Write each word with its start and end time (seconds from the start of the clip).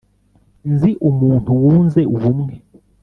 Nzi 0.71 0.91
umuntu 1.09 1.49
wunze 1.61 2.01
ubumwe 2.15 2.53